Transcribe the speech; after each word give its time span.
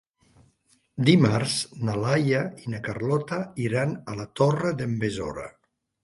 Dimarts 1.09 1.57
na 1.89 1.97
Laia 2.05 2.39
i 2.63 2.71
na 2.73 2.79
Carlota 2.87 3.39
iran 3.65 3.93
a 4.13 4.17
la 4.21 4.25
Torre 4.41 4.71
d'en 4.81 4.97
Besora. 5.05 5.45